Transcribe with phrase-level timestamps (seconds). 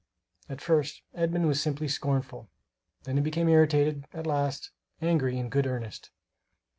[0.49, 2.49] At first, Edmund was simply scornful;
[3.03, 6.09] then he became irritated at last, angry in good earnest.